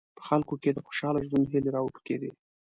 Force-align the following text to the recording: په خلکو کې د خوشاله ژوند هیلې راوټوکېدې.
په 0.17 0.21
خلکو 0.29 0.55
کې 0.61 0.69
د 0.73 0.79
خوشاله 0.85 1.19
ژوند 1.27 1.45
هیلې 1.51 1.69
راوټوکېدې. 1.75 2.31